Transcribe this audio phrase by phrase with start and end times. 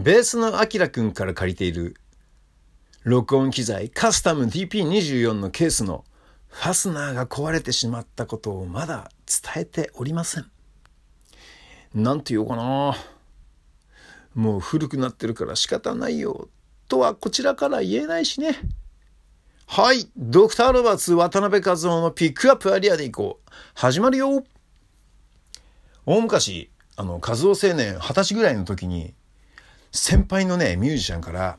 [0.00, 1.96] ベースのアキラくんから借りている
[3.02, 6.04] 録音機材カスタム DP24 のケースの
[6.46, 10.46] ファスナーが壊れてしまったことをまだ伝えておりません。
[11.96, 12.96] なんて言おうかな。
[14.36, 16.48] もう古くなってるから仕方ないよ。
[16.86, 18.56] とはこちらから言えないしね。
[19.66, 20.08] はい。
[20.16, 23.50] ドクター・ロバーツ渡辺和夫のピックアップアリアでいこう。
[23.74, 24.44] 始まるよ。
[26.06, 29.14] 大昔、あの、和夫青年二十歳ぐらいの時に、
[29.92, 31.58] 先輩のね、ミュージシャンから、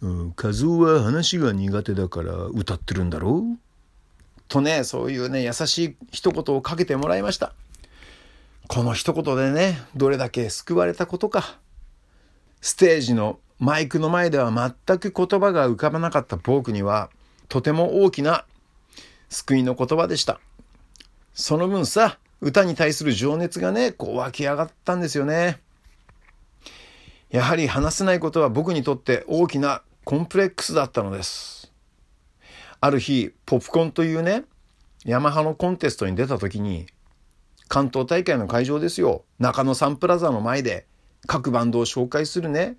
[0.00, 3.58] うん、和夫は話が苦手だから歌ってるんだろう？
[4.48, 7.52] とね、そういうね、優しい一言をかけてもらいました。
[8.68, 11.58] この一言でね、どれだけ救われたことか。
[12.60, 14.52] ステージのマイクの前では
[14.86, 17.10] 全く言葉が浮かばなかった僕には、
[17.48, 18.44] とても大きな
[19.28, 20.40] 救いの言葉でした。
[21.32, 25.60] その分さ、歌に対する情熱がね、こう湧き上がったんですよね。
[27.30, 31.72] やはり話せないことは僕にとって大きなコンプレックスだったのです。
[32.80, 34.44] ある日、ポップコンというね、
[35.04, 36.86] ヤマハのコンテストに出た時に、
[37.68, 39.24] 関東大会の会場ですよ。
[39.38, 40.86] 中野サンプラザの前で
[41.26, 42.76] 各バンドを紹介するね、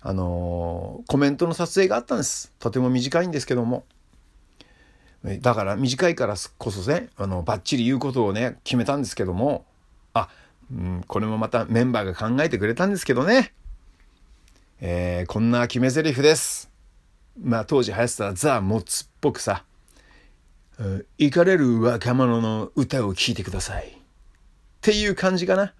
[0.00, 2.52] あのー、コメントの撮影があったんです。
[2.58, 3.84] とても短いんですけども。
[5.40, 9.66] だから短いからこそね、あの、バッチリ言うことをね、決めたんですけども、
[10.14, 10.28] あ、
[10.72, 13.52] うん、これもまたメンバーが考えてくれたんですけどね。
[14.80, 16.70] えー、こんな決め台詞です。
[17.36, 19.64] まあ当時流行ってたザ・モッツっぽくさ、
[21.18, 23.88] 行かれる若者の歌を聴いてください。
[23.88, 23.90] っ
[24.80, 25.74] ていう感じかな。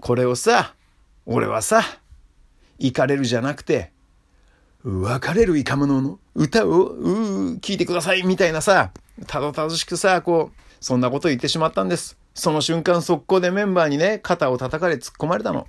[0.00, 0.74] これをさ、
[1.26, 1.82] 俺はさ、
[2.78, 3.90] 行かれるじゃなくて、
[4.84, 8.92] 別れるイカ者の歌を、う聞いてくださいみたいなさ、
[9.26, 12.16] たどたどしくさ、こう、そんなこと言ってしまったんです。
[12.32, 15.66] その瞬間速攻でメンバーにね、肩を叩かれ突っ込まれたの。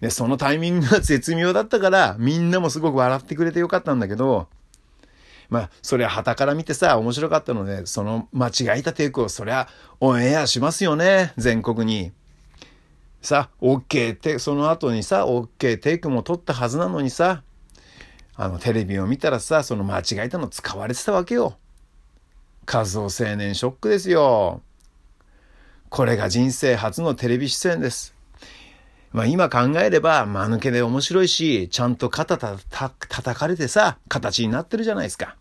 [0.00, 4.48] で、そのタイミングが絶妙だったから、みんなもすごく笑ってくれてよかったんだけど、
[5.48, 12.12] まあ、それは旗から見てさ、面白かったので、その間違えたテイクを、そりゃ、オンエアしますよね、全国に。
[13.22, 17.42] さ、OK ってその後にさ、OK テイクも取ったはずなのにさ、
[18.36, 21.56] あの、テレビを見たらさ、その間違えたの使われてたわけよ。
[22.70, 24.62] 和夫青年ショックですよ。
[25.88, 28.14] これが人生初のテレビ出演です。
[29.12, 35.36] まあ今考えれば、間抜けで面白いし、ちゃんと肩たた叩かれてさ、形になってるじゃないですか。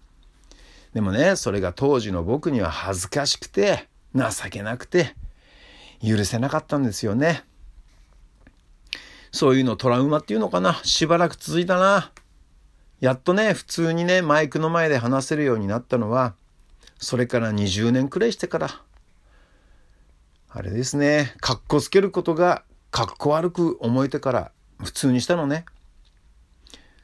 [0.94, 5.16] でもね、それが当時の僕には恥ずかしくて、情けなくて、
[6.01, 7.44] 許せなかったんですよね。
[9.31, 10.75] そういうのトラウマっていうのかな。
[10.84, 12.11] しばらく続いたな。
[13.01, 16.34] やっとね、普通にね、マイクの前で話せるようになったのは、
[16.97, 18.81] それから20年くらいしてから。
[20.49, 22.63] あれですね、かっこつけることが
[23.06, 24.52] かっこ悪く思えてから
[24.84, 25.66] 普通にしたのね。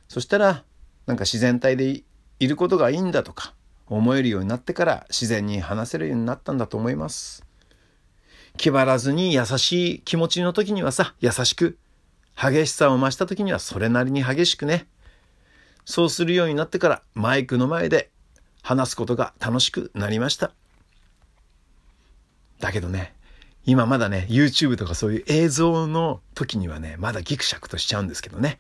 [0.08, 0.64] そしたら、
[1.06, 2.04] なんか自然体で
[2.40, 3.54] いることがいいんだとか
[3.88, 7.46] 思えるようになってから自然に話せるようになったんだと思います。
[8.58, 11.78] 気張らずに優しい気持ちの時にはさ、優しく、
[12.36, 14.88] 激しさを増した時にはそれなりに激しくね。
[15.86, 18.10] そうするようになってからマイクの前で
[18.62, 20.52] 話すことが楽しくなりました。
[22.60, 23.14] だけどね、
[23.66, 28.59] 今まだね、YouTube とかそういう映像の時にはね、まだギクシャクとしちゃうんですけどね。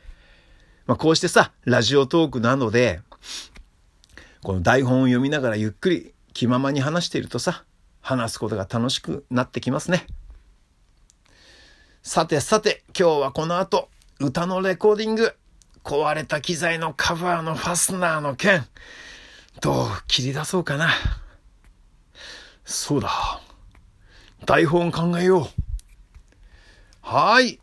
[0.85, 3.01] まあこうしてさ、ラジオトークなので、
[4.43, 7.65] この台本を読みながらゆっくり気ままに話しているとさ、
[8.01, 10.05] 話すことが楽しくなってきますね。
[12.01, 13.89] さてさて、今日はこの後、
[14.19, 15.35] 歌のレコーディング、
[15.83, 18.65] 壊れた機材のカバーのファスナーの件、
[19.61, 20.89] どう切り出そうかな。
[22.65, 23.42] そうだ。
[24.45, 25.47] 台本考えよう。
[27.01, 27.59] はい。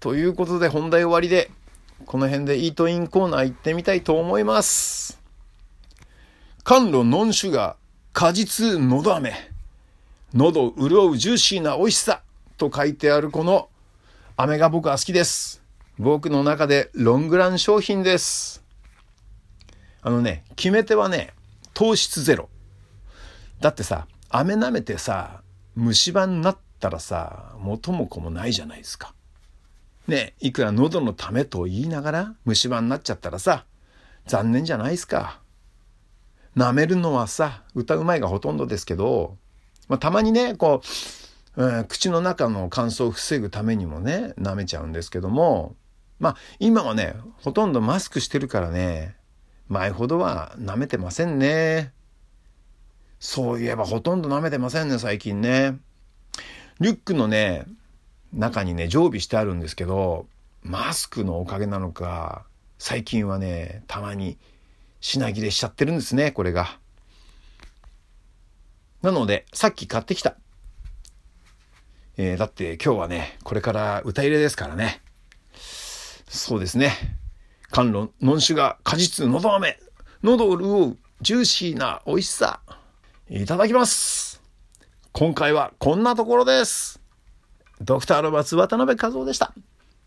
[0.00, 1.50] ということで本題終わりで、
[2.04, 5.20] この辺でイートインコーナー行ってみたいと思います。
[6.64, 7.76] 甘露ノンシュガー、
[8.12, 9.34] 果実のど飴。
[10.34, 12.22] 喉潤うジューシーな美味しさ
[12.58, 13.68] と書いてあるこの
[14.36, 15.62] 飴が僕は好きです。
[15.98, 18.64] 僕の中でロングラン商品です。
[20.02, 21.32] あのね、決め手はね、
[21.72, 22.48] 糖質ゼロ。
[23.60, 25.40] だってさ、飴舐めてさ、
[25.76, 29.14] 虫歯になったらさ、元も子もないじゃないですか。
[30.08, 33.66] ねいくら喉のためと言いながら虫歯になっちゃったらさ、
[34.26, 35.40] 残念じゃないですか。
[36.56, 39.36] 舐めるのはさ、歌うまいがほとんどですけど、
[39.88, 40.80] まあ、たまにね、こ
[41.56, 45.76] う、うん、口の中の乾燥を防ぐためにもね、舐めちゃうんですけども、
[46.18, 49.16] まあ、今はね、ほとんどマスクしてるからね、
[49.68, 51.92] 前ほどは舐めてませんね。
[53.18, 55.78] そういえばほとんど舐めてませんね、最近ね。
[56.80, 57.64] リュックのね、
[58.32, 60.26] 中にね、常備してあるんですけど、
[60.62, 62.44] マスクのおかげなのか、
[62.78, 64.38] 最近はね、たまに
[65.00, 66.78] 品切れしちゃってるんですね、これが。
[69.02, 70.36] なので、さっき買ってきた。
[72.18, 75.02] えー、だって今日はね、これから歌入れですからね。
[76.28, 76.92] そうですね。
[77.70, 79.78] 甘露、ノンシュガー、果実、のど飴。
[80.22, 82.60] 喉を潤う、ジューシーな美味しさ。
[83.28, 84.40] いただきます。
[85.10, 87.00] 今回はこんなところです。
[87.80, 89.52] ドクターロバーツ渡辺和夫でした。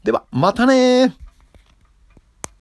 [0.06, 1.14] では、またね